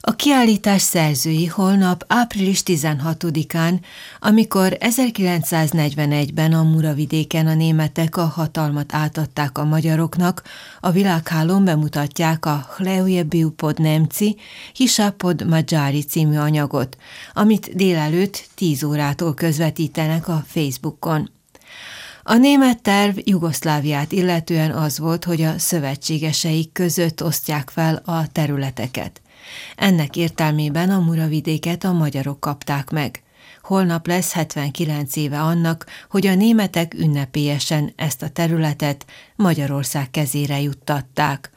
A 0.00 0.16
kiállítás 0.16 0.82
szerzői 0.82 1.46
holnap 1.46 2.04
április 2.06 2.62
16-án, 2.64 3.80
amikor 4.20 4.76
1941-ben 4.80 6.52
a 6.52 6.62
Muravidéken 6.62 7.46
a 7.46 7.54
németek 7.54 8.16
a 8.16 8.24
hatalmat 8.24 8.94
átadták 8.94 9.58
a 9.58 9.64
magyaroknak, 9.64 10.42
a 10.80 10.90
világhálón 10.90 11.64
bemutatják 11.64 12.46
a 12.46 12.66
Hleujebiupod 12.76 13.78
Nemci, 13.80 14.36
Hisapod 14.72 15.46
Magyári 15.48 16.02
című 16.02 16.36
anyagot, 16.36 16.96
amit 17.32 17.76
délelőtt 17.76 18.48
10 18.54 18.82
órától 18.82 19.34
közvetítenek 19.34 20.28
a 20.28 20.44
Facebookon. 20.46 21.30
A 22.22 22.34
német 22.34 22.82
terv 22.82 23.18
Jugoszláviát 23.24 24.12
illetően 24.12 24.70
az 24.70 24.98
volt, 24.98 25.24
hogy 25.24 25.42
a 25.42 25.58
szövetségeseik 25.58 26.72
között 26.72 27.22
osztják 27.22 27.70
fel 27.70 28.02
a 28.04 28.32
területeket. 28.32 29.20
Ennek 29.76 30.16
értelmében 30.16 30.90
a 30.90 31.00
muravidéket 31.00 31.84
a 31.84 31.92
magyarok 31.92 32.40
kapták 32.40 32.90
meg. 32.90 33.22
Holnap 33.62 34.06
lesz 34.06 34.32
79 34.32 35.16
éve 35.16 35.40
annak, 35.40 35.86
hogy 36.10 36.26
a 36.26 36.34
németek 36.34 36.94
ünnepélyesen 36.94 37.92
ezt 37.96 38.22
a 38.22 38.28
területet 38.28 39.06
Magyarország 39.36 40.10
kezére 40.10 40.60
juttatták. 40.60 41.50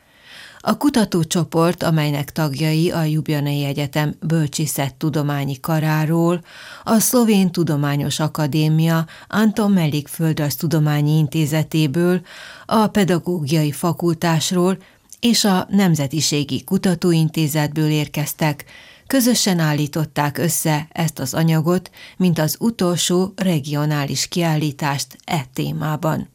A 0.63 0.77
kutatócsoport, 0.77 1.83
amelynek 1.83 2.31
tagjai 2.31 2.91
a 2.91 3.03
Jubjanai 3.03 3.63
Egyetem 3.63 4.15
Bölcsiszett 4.19 4.95
Tudományi 4.97 5.59
Karáról, 5.59 6.43
a 6.83 6.99
Szlovén 6.99 7.51
Tudományos 7.51 8.19
Akadémia 8.19 9.05
Anton 9.27 9.71
Melik 9.71 10.07
Földrajz 10.07 10.55
Tudományi 10.55 11.17
Intézetéből, 11.17 12.21
a 12.65 12.87
Pedagógiai 12.87 13.71
Fakultásról 13.71 14.77
és 15.21 15.43
a 15.43 15.67
Nemzetiségi 15.69 16.63
Kutatóintézetből 16.63 17.89
érkeztek, 17.89 18.65
közösen 19.07 19.59
állították 19.59 20.37
össze 20.37 20.87
ezt 20.91 21.19
az 21.19 21.33
anyagot, 21.33 21.91
mint 22.17 22.39
az 22.39 22.55
utolsó 22.59 23.33
regionális 23.35 24.27
kiállítást 24.27 25.17
e 25.25 25.45
témában. 25.53 26.29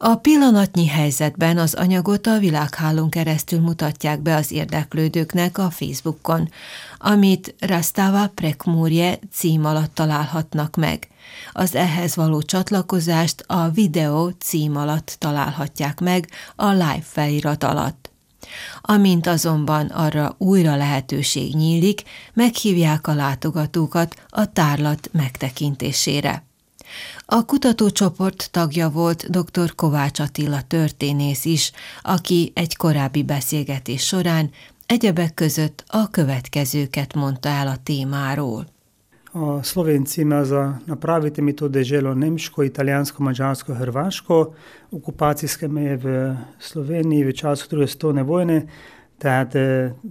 A 0.00 0.14
pillanatnyi 0.14 0.86
helyzetben 0.86 1.58
az 1.58 1.74
anyagot 1.74 2.26
a 2.26 2.38
világhálón 2.38 3.10
keresztül 3.10 3.60
mutatják 3.60 4.20
be 4.20 4.34
az 4.34 4.52
érdeklődőknek 4.52 5.58
a 5.58 5.70
Facebookon, 5.70 6.48
amit 6.98 7.54
Rastava 7.58 8.28
Prekmurje 8.34 9.18
cím 9.32 9.64
alatt 9.64 9.94
találhatnak 9.94 10.76
meg. 10.76 11.08
Az 11.52 11.74
ehhez 11.74 12.16
való 12.16 12.42
csatlakozást 12.42 13.44
a 13.46 13.68
videó 13.68 14.28
cím 14.28 14.76
alatt 14.76 15.16
találhatják 15.18 16.00
meg 16.00 16.28
a 16.56 16.70
live 16.70 17.02
felirat 17.02 17.64
alatt. 17.64 18.10
Amint 18.80 19.26
azonban 19.26 19.86
arra 19.86 20.34
újra 20.38 20.76
lehetőség 20.76 21.54
nyílik, 21.54 22.02
meghívják 22.34 23.06
a 23.06 23.14
látogatókat 23.14 24.22
a 24.28 24.52
tárlat 24.52 25.08
megtekintésére. 25.12 26.47
A 27.30 27.44
kutatócsoport 27.44 28.48
tagja 28.50 28.88
volt 28.88 29.30
dr. 29.30 29.74
Kovács 29.74 30.20
Attila 30.20 30.62
történész 30.66 31.44
is, 31.44 31.72
aki 32.02 32.52
egy 32.54 32.76
korábbi 32.76 33.22
beszélgetés 33.22 34.06
során 34.06 34.50
egyebek 34.86 35.34
között 35.34 35.84
a 35.86 36.10
következőket 36.10 37.14
mondta 37.14 37.48
el 37.48 37.66
a 37.66 37.76
témáról. 37.82 38.66
A 39.32 39.62
szlovén 39.62 40.04
címe 40.04 40.36
az 40.36 40.50
a 40.50 40.80
Napravite 40.86 41.42
mi 41.42 41.52
to 41.52 41.68
deželo 41.68 42.14
nemško, 42.14 42.62
italijansko, 42.62 43.22
mađarsko, 43.22 43.74
hrvaško, 43.74 44.54
okupacijske 44.90 45.68
meje 45.68 45.96
v 45.96 46.34
Sloveniji 46.58 47.24
v 47.24 47.32
času 47.32 47.66
druge 47.68 48.22
vojne, 48.22 48.64
tehát 49.18 49.58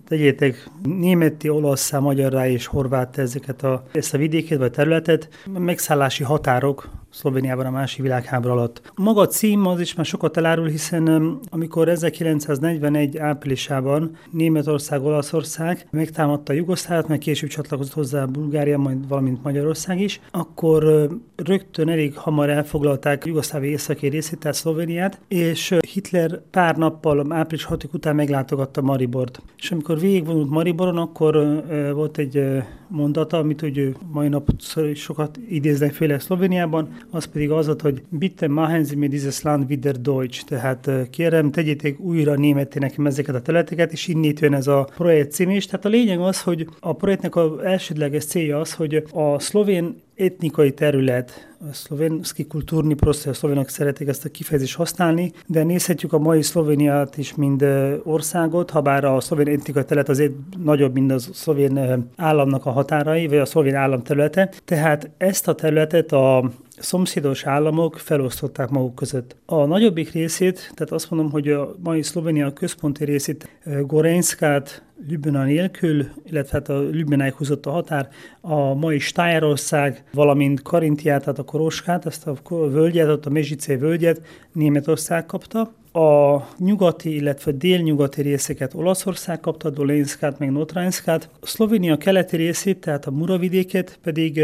tegyétek 0.08 0.70
németi, 0.84 1.50
olasz, 1.50 1.92
magyarrá 1.92 2.48
és 2.48 2.66
horvát 2.66 3.18
ezeket 3.18 3.64
a, 3.64 3.84
ezt 3.92 4.14
a 4.14 4.18
vidéket 4.18 4.58
vagy 4.58 4.72
területet, 4.72 5.30
megszállási 5.46 6.24
határok 6.24 6.90
Szlovéniában 7.18 7.66
a 7.66 7.72
másik 7.72 8.02
világháború 8.02 8.53
alatt. 8.53 8.91
Maga 8.96 9.22
a 9.22 9.28
cím 9.28 9.66
az 9.66 9.80
is 9.80 9.96
már 9.96 10.06
sokat 10.06 10.38
elárul, 10.38 10.68
hiszen 10.68 11.38
amikor 11.50 11.90
1941 11.90 13.18
áprilisában 13.18 14.12
Németország, 14.31 15.03
Olaszország 15.03 15.88
megtámadta 15.91 16.53
Jugoszláviát, 16.53 17.08
meg 17.08 17.18
később 17.18 17.50
csatlakozott 17.50 17.94
hozzá 17.94 18.25
Bulgária, 18.25 18.78
majd 18.78 19.08
valamint 19.08 19.44
Magyarország 19.44 20.00
is, 20.00 20.19
akkor 20.31 21.09
rögtön 21.36 21.90
elég 21.90 22.18
hamar 22.18 22.50
elfoglalták 22.50 23.25
Jugoszlávia 23.25 23.70
északi 23.70 24.08
részét, 24.08 24.40
tehát 24.40 24.58
Szlovéniát, 24.58 25.20
és 25.28 25.75
Hitler 25.94 26.41
pár 26.52 26.75
nappal 26.75 27.34
április 27.34 27.64
6 27.64 27.90
után 27.94 28.16
meglátogatta 28.16 28.81
Maribort. 28.81 29.41
És 29.58 29.72
amikor 29.72 30.00
végigvonult 30.00 30.50
Mariboron, 30.50 30.97
akkor 30.97 31.64
volt 31.94 32.18
egy 32.18 32.64
mondata, 32.90 33.38
amit 33.38 33.62
ugye 33.62 33.91
mai 34.12 34.28
nap 34.28 34.50
sokat 34.94 35.40
idéznek 35.50 35.94
főleg 35.94 36.22
Szlovéniában, 36.22 36.96
az 37.12 37.25
pedig 37.25 37.51
az 37.51 37.66
volt, 37.66 37.81
hogy 37.81 38.03
bitte 38.09 38.47
machen 38.47 38.84
Sie 38.84 38.97
mir 38.97 39.09
dieses 39.09 39.41
Land 39.41 39.68
wieder 39.68 40.01
Deutsch, 40.01 40.45
tehát 40.45 40.90
kérem, 41.09 41.51
tegyétek 41.51 42.00
újra 42.00 42.35
németé 42.35 42.79
nekem 42.79 43.06
ezeket 43.06 43.35
a 43.35 43.41
területeket, 43.41 43.91
és 43.91 44.07
innét 44.07 44.40
jön 44.40 44.53
ez 44.53 44.68
a 44.68 44.90
projekt 44.95 45.31
cím 45.31 45.50
is. 45.50 45.66
Tehát 45.66 45.85
a 45.85 45.90
lényeg 45.90 46.19
az, 46.19 46.41
hogy 46.41 46.67
a 46.79 46.94
projektnek 46.94 47.35
az 47.35 47.51
elsődleges 47.63 48.25
célja 48.25 48.59
az, 48.59 48.73
hogy 48.73 49.03
a 49.12 49.40
szlovén 49.40 49.96
etnikai 50.17 50.73
terület, 50.73 51.56
a 51.69 51.73
szlovénszki 51.73 52.47
kultúrni 52.47 52.94
prostor, 52.94 53.31
a 53.31 53.35
szlovénok 53.35 53.69
szeretik 53.69 54.07
ezt 54.07 54.25
a 54.25 54.29
kifejezést 54.29 54.75
használni, 54.75 55.31
de 55.46 55.63
nézhetjük 55.63 56.13
a 56.13 56.19
mai 56.19 56.41
Szlovéniát 56.41 57.17
is, 57.17 57.35
mind 57.35 57.66
országot, 58.03 58.69
ha 58.69 58.81
bár 58.81 59.06
a 59.06 59.19
szlovén 59.19 59.47
etnikai 59.47 59.84
terület 59.84 60.09
azért 60.09 60.31
nagyobb, 60.63 60.94
mint 60.94 61.12
a 61.12 61.19
szlovén 61.19 62.06
államnak 62.16 62.66
a 62.66 62.72
határai, 62.72 63.28
vagy 63.28 63.38
a 63.38 63.46
szlovén 63.46 63.75
állam 63.75 64.03
területe. 64.03 64.51
Tehát 64.66 65.09
ezt 65.17 65.47
a 65.47 65.56
területet 65.56 66.12
a 66.12 66.51
szomszédos 66.80 67.46
államok 67.46 67.98
felosztották 67.98 68.70
maguk 68.70 68.96
között. 68.96 69.36
A 69.46 69.66
nagyobbik 69.66 70.12
részét, 70.12 70.72
tehát 70.74 70.92
azt 70.92 71.10
mondom, 71.10 71.32
hogy 71.32 71.48
a 71.48 71.76
mai 71.84 72.02
Szlovénia 72.02 72.54
központi 72.54 73.06
részét, 73.06 73.50
Gorenszkát, 73.82 74.86
Lübena 75.10 75.44
nélkül, 75.44 76.06
illetve 76.26 76.58
hát 76.58 76.70
a 76.70 76.80
Lübenáig 76.80 77.34
húzott 77.34 77.66
a 77.66 77.72
határ, 77.72 78.10
a 78.42 78.74
mai 78.74 79.00
Stájerország, 79.00 80.04
valamint 80.14 80.62
Karintiát, 80.62 81.20
tehát 81.20 81.40
a 81.40 81.44
Koroskát, 81.44 82.06
ezt 82.06 82.28
a 82.28 82.36
völgyet, 82.50 83.26
a 83.26 83.30
Mezsice 83.30 83.78
völgyet 83.78 84.22
Németország 84.52 85.26
kapta, 85.26 85.72
a 85.97 86.47
nyugati, 86.58 87.16
illetve 87.16 87.52
délnyugati 87.52 88.22
részeket 88.22 88.74
Olaszország 88.74 89.40
kapta, 89.40 89.69
Dolénszkát, 89.69 90.40
meg 90.40 90.52
Notránszkát. 90.52 91.30
Szlovénia 91.41 91.97
keleti 91.97 92.35
részét, 92.35 92.80
tehát 92.80 93.06
a 93.06 93.12
Muravidéket 93.12 94.00
pedig 94.03 94.41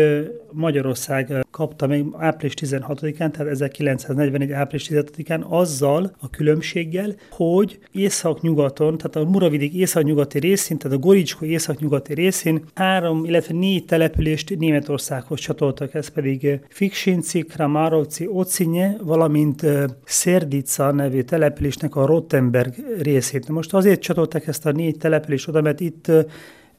Magyarország 0.51 1.45
kapta 1.51 1.87
meg 1.87 2.05
április 2.17 2.53
16-án, 2.61 3.31
tehát 3.31 3.47
1941. 3.47 4.51
április 4.51 4.89
16-án 4.91 5.41
azzal 5.47 6.15
a 6.19 6.29
különbséggel, 6.29 7.15
hogy 7.29 7.79
észak-nyugaton, 7.91 8.97
tehát 8.97 9.15
a 9.15 9.31
Muravidék 9.31 9.73
észak-nyugati 9.73 10.39
részén, 10.39 10.77
tehát 10.77 10.97
a 10.97 10.99
Goricsko 10.99 11.45
észak-nyugati 11.45 12.13
részén 12.13 12.63
három, 12.73 13.25
illetve 13.25 13.53
négy 13.53 13.85
települést 13.85 14.57
Németországhoz 14.57 15.39
csatoltak, 15.39 15.93
ez 15.93 16.07
pedig 16.07 16.59
Fiksinci, 16.69 17.41
Kramarovci, 17.41 18.27
Ocinye, 18.27 18.97
valamint 19.01 19.65
Szerdica 20.05 20.91
nevű 20.91 21.21
településnek 21.43 21.95
a 21.95 22.05
Rottenberg 22.05 22.73
részét. 23.01 23.49
Most 23.49 23.73
azért 23.73 24.01
csatolták 24.01 24.47
ezt 24.47 24.65
a 24.65 24.71
négy 24.71 24.97
települést 24.97 25.47
oda, 25.47 25.61
mert 25.61 25.79
itt 25.79 26.11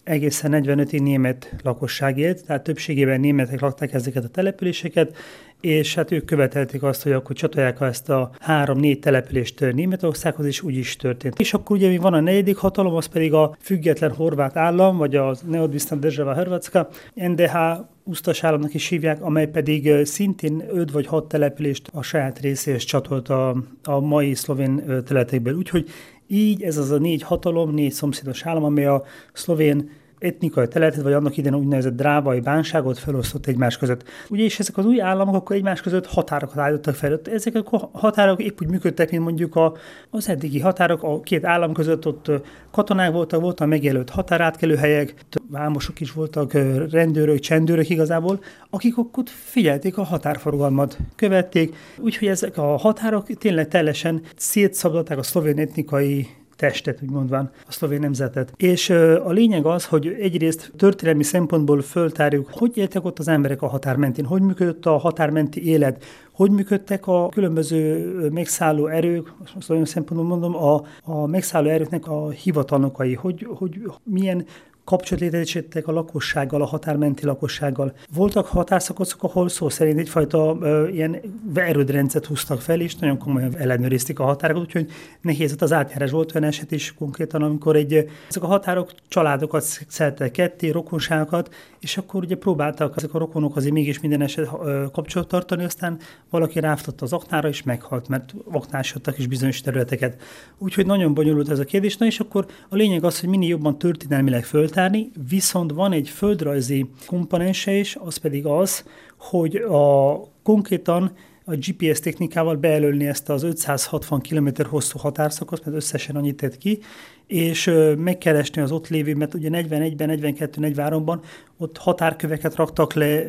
egészen 0.05 0.51
45 0.51 0.93
német 0.93 1.55
lakosság 1.63 2.19
élt, 2.19 2.45
tehát 2.45 2.63
többségében 2.63 3.21
németek 3.21 3.61
lakták 3.61 3.93
ezeket 3.93 4.25
a 4.25 4.29
településeket, 4.29 5.17
és 5.61 5.95
hát 5.95 6.11
ők 6.11 6.25
követelték 6.25 6.83
azt, 6.83 7.03
hogy 7.03 7.13
akkor 7.13 7.37
csatolják 7.37 7.81
ezt 7.81 8.11
a 8.11 8.31
három-négy 8.41 8.99
települést 8.99 9.61
Németországhoz, 9.61 10.47
és 10.47 10.63
úgy 10.63 10.77
is 10.77 10.97
történt. 10.97 11.41
És 11.41 11.55
akkor 11.55 11.77
ugye 11.77 12.01
van 12.01 12.15
a 12.15 12.21
negyedik 12.21 12.57
hatalom, 12.57 12.95
az 12.95 13.07
pedig 13.07 13.33
a 13.33 13.57
független 13.61 14.13
horvát 14.13 14.57
állam, 14.57 14.97
vagy 14.97 15.17
a 15.17 15.37
Neodvisna 15.47 15.97
Dezsava 15.97 16.35
Hrvatska, 16.35 16.89
NDH 17.15 17.57
usztas 18.05 18.45
államnak 18.45 18.75
is 18.75 18.89
hívják, 18.89 19.23
amely 19.23 19.49
pedig 19.49 20.05
szintén 20.05 20.65
5 20.69 20.91
vagy 20.91 21.07
6 21.07 21.29
települést 21.29 21.91
a 21.93 22.03
saját 22.03 22.39
részéhez 22.39 22.85
csatolt 22.85 23.29
a, 23.29 23.57
a 23.83 24.01
mai 24.01 24.35
szlovén 24.35 25.03
területekből. 25.05 25.55
Úgyhogy 25.55 25.89
így 26.27 26.63
ez 26.63 26.77
az 26.77 26.91
a 26.91 26.99
négy 26.99 27.23
hatalom, 27.23 27.75
négy 27.75 27.93
szomszédos 27.93 28.43
állam, 28.43 28.65
amely 28.65 28.87
a 28.87 29.03
szlovén 29.33 29.91
etnikai 30.19 30.69
területet, 30.69 31.03
vagy 31.03 31.13
annak 31.13 31.37
idején 31.37 31.59
úgynevezett 31.59 31.97
drávai 31.97 32.41
bánságot 32.41 32.99
felosztott 32.99 33.47
egymás 33.47 33.77
között. 33.77 34.05
Ugye, 34.29 34.45
és 34.45 34.59
ezek 34.59 34.77
az 34.77 34.87
új 34.87 35.01
államok 35.01 35.35
akkor 35.35 35.57
egymás 35.57 35.81
között 35.81 36.07
határokat 36.07 36.59
állítottak 36.59 36.95
fel. 36.95 37.21
Ezek 37.25 37.55
a 37.71 37.91
határok 37.93 38.43
épp 38.43 38.61
úgy 38.61 38.69
működtek, 38.69 39.11
mint 39.11 39.23
mondjuk 39.23 39.57
a, 39.57 39.77
az 40.11 40.29
eddigi 40.29 40.61
határok, 40.61 41.03
a 41.03 41.21
két 41.21 41.45
állam 41.45 41.73
között 41.73 42.07
ott 42.07 42.31
katonák 42.71 43.13
voltak, 43.13 43.41
voltak 43.41 43.69
megjelölt 43.69 44.11
határátkelő 44.11 44.75
helyek, 44.75 45.15
vámosok 45.51 46.01
is 46.01 46.13
voltak, 46.13 46.53
rendőrök, 46.91 47.39
csendőrök 47.39 47.89
igazából, 47.89 48.41
akik 48.71 48.99
ott 48.99 49.29
figyelték 49.29 49.99
a 49.99 50.03
határforgalmat, 50.03 50.99
követték, 51.17 51.77
úgyhogy 51.99 52.29
ezek 52.29 52.59
a 52.59 52.77
határok 52.77 53.27
tényleg 53.27 53.69
teljesen 53.69 54.23
szétszabadták 54.37 55.19
a 55.19 55.23
szlovén 55.23 55.59
etnikai 55.59 56.29
testet, 56.57 57.03
úgy 57.03 57.11
mondván, 57.11 57.51
a 57.67 57.73
szlovén 57.73 58.01
nemzetet. 58.01 58.53
És 58.57 58.91
a 59.25 59.31
lényeg 59.31 59.67
az, 59.67 59.85
hogy 59.85 60.07
egyrészt 60.21 60.73
történelmi 60.77 61.23
szempontból 61.23 61.83
föltárjuk, 61.83 62.49
hogy 62.53 62.77
éltek 62.77 63.05
ott 63.05 63.19
az 63.19 63.29
emberek 63.29 63.63
a 63.63 63.67
határ 63.67 63.97
mentén, 63.97 64.25
hogy 64.25 64.43
működött 64.43 64.87
a 64.87 64.97
határmenti 64.97 65.67
élet, 65.67 66.05
hogy 66.33 66.51
működtek 66.51 67.07
a 67.07 67.29
különböző 67.29 68.09
megszálló 68.33 68.87
erők, 68.87 69.33
azt 69.57 69.71
olyan 69.71 69.85
szempontból 69.85 70.29
mondom, 70.29 70.57
a, 70.57 70.83
a 71.03 71.27
megszálló 71.27 71.69
erőknek 71.69 72.09
a 72.09 72.31
hivatalnokai, 72.31 73.15
hogy, 73.15 73.47
hogy 73.55 73.81
milyen 74.03 74.45
kapcsolatlétesítettek 74.85 75.89
a 75.89 75.93
lakossággal, 75.93 76.63
a 76.63 76.65
határmenti 76.65 77.25
lakossággal. 77.25 77.93
Voltak 78.15 78.47
határszakaszok, 78.47 79.23
ahol 79.23 79.49
szó 79.49 79.69
szerint 79.69 79.99
egyfajta 79.99 80.57
ö, 80.61 80.89
ilyen 80.89 81.21
erődrendszert 81.55 82.27
húztak 82.27 82.61
fel, 82.61 82.81
és 82.81 82.97
nagyon 82.97 83.19
komolyan 83.19 83.57
ellenőrizték 83.57 84.19
a 84.19 84.25
határokat, 84.25 84.63
úgyhogy 84.63 84.91
nehéz 85.21 85.57
az 85.59 85.73
átjárás. 85.73 86.11
Volt 86.11 86.35
olyan 86.35 86.49
eset 86.49 86.73
is 86.73 86.95
konkrétan, 86.95 87.43
amikor 87.43 87.77
egy, 87.77 88.09
ezek 88.29 88.43
a 88.43 88.47
határok 88.47 88.93
családokat 89.09 89.65
szeltek 89.89 90.31
ketté, 90.31 90.69
rokonságokat, 90.69 91.55
és 91.81 91.97
akkor 91.97 92.23
ugye 92.23 92.37
próbáltak 92.37 92.97
ezek 92.97 93.15
a 93.15 93.19
rokonok 93.19 93.57
azért 93.57 93.73
mégis 93.75 94.01
minden 94.01 94.21
eset 94.21 94.49
kapcsolat 94.93 95.29
tartani, 95.29 95.65
aztán 95.65 95.99
valaki 96.31 96.61
ráftotta 96.61 97.05
az 97.05 97.13
aknára, 97.13 97.49
és 97.49 97.63
meghalt, 97.63 98.09
mert 98.09 98.35
aknásodtak 98.51 99.19
is 99.19 99.27
bizonyos 99.27 99.61
területeket. 99.61 100.23
Úgyhogy 100.59 100.87
nagyon 100.87 101.15
bonyolult 101.15 101.51
ez 101.51 101.59
a 101.59 101.65
kérdés, 101.65 101.97
na 101.97 102.07
és 102.07 102.21
akkor 102.21 102.47
a 102.69 102.77
lényeg 102.77 103.05
az, 103.05 103.21
hogy 103.21 103.29
minél 103.29 103.49
jobban 103.49 103.79
történelmileg 103.79 104.45
föl 104.45 104.69
föltárni, 104.75 105.11
viszont 105.29 105.73
van 105.73 105.93
egy 105.93 106.09
földrajzi 106.09 106.91
komponense 107.07 107.73
is, 107.73 107.97
az 107.97 108.17
pedig 108.17 108.47
az, 108.47 108.85
hogy 109.19 109.57
a 109.57 110.21
konkrétan 110.43 111.13
a 111.45 111.55
GPS 111.55 112.01
technikával 112.01 112.57
bejelölni 112.57 113.07
ezt 113.07 113.29
az 113.29 113.43
560 113.43 114.21
km 114.21 114.49
hosszú 114.69 114.99
határszakot, 114.99 115.65
mert 115.65 115.77
összesen 115.77 116.17
annyit 116.17 116.37
tett 116.37 116.59
ki, 116.59 116.79
és 117.27 117.71
megkeresni 117.97 118.63
az 118.63 118.73
ott 118.73 118.89
lévő, 118.89 119.15
mert 119.15 119.35
ugye 119.35 119.49
41-ben, 119.53 120.09
42, 120.09 120.61
43-ban 120.61 121.19
ott 121.59 121.79
határköveket 121.79 122.57
raktak 122.57 122.93
le, 122.93 123.23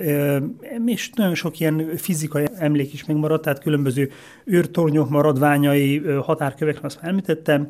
és 0.86 1.10
nagyon 1.16 1.36
sok 1.36 1.60
ilyen 1.60 1.90
fizikai 1.96 2.46
emlék 2.58 2.94
is 2.94 3.06
megmaradt, 3.06 3.44
tehát 3.44 3.60
különböző 3.62 4.10
őrtornyok 4.44 5.10
maradványai, 5.10 5.98
határkövek, 6.22 6.84
azt 6.84 7.02
már 7.02 7.10
említettem, 7.10 7.68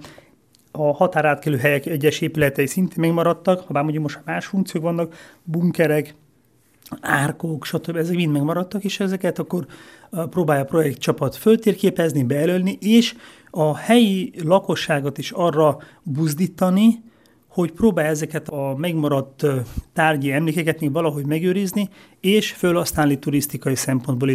a 0.77 0.93
határátkelő 0.93 1.57
helyek 1.57 1.85
egyes 1.85 2.21
épületei 2.21 2.67
szintén 2.67 2.99
megmaradtak, 2.99 3.65
bár 3.69 3.83
mondjuk 3.83 4.03
most 4.03 4.21
más 4.25 4.45
funkciók 4.45 4.83
vannak, 4.83 5.15
bunkerek, 5.43 6.15
árkok, 7.01 7.65
stb. 7.65 7.95
ezek 7.95 8.15
mind 8.15 8.31
megmaradtak, 8.31 8.83
és 8.83 8.99
ezeket 8.99 9.39
akkor 9.39 9.65
próbálja 10.29 10.63
a 10.63 10.65
projektcsapat 10.65 11.35
föltérképezni, 11.35 12.23
bejelölni, 12.23 12.77
és 12.81 13.15
a 13.49 13.77
helyi 13.77 14.33
lakosságot 14.43 15.17
is 15.17 15.31
arra 15.31 15.77
buzdítani, 16.03 17.03
hogy 17.47 17.71
próbálja 17.71 18.09
ezeket 18.09 18.49
a 18.49 18.75
megmaradt 18.77 19.45
tárgyi 19.93 20.31
emlékeket 20.31 20.79
még 20.79 20.91
valahogy 20.91 21.25
megőrizni, 21.25 21.89
és 22.19 22.51
fölasználni 22.51 23.19
turisztikai 23.19 23.75
szempontból 23.75 24.17
is. 24.17 24.23